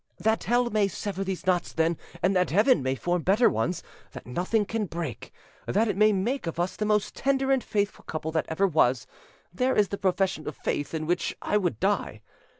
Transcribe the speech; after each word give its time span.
]:that 0.17 0.45
hell 0.45 0.71
may 0.71 0.87
sever 0.87 1.23
these 1.23 1.45
knots 1.45 1.73
then, 1.73 1.95
and 2.23 2.35
that 2.35 2.49
heaven 2.49 2.81
may 2.81 2.95
form 2.95 3.21
better 3.21 3.47
ones, 3.47 3.83
that 4.13 4.25
nothing 4.25 4.65
can 4.65 4.87
break, 4.87 5.31
that 5.67 5.87
it 5.87 5.95
may 5.95 6.11
make 6.11 6.47
of 6.47 6.59
us 6.59 6.75
the 6.75 6.87
most 6.87 7.13
tender 7.15 7.51
and 7.51 7.63
faithful 7.63 8.03
couple 8.05 8.31
that 8.31 8.47
ever 8.49 8.65
was; 8.65 9.05
there 9.53 9.75
is 9.75 9.89
the 9.89 9.99
profession 9.99 10.47
of 10.47 10.57
faith 10.57 10.95
in 10.95 11.05
which 11.05 11.37
I 11.39 11.55
would 11.55 11.79
die. 11.79 12.21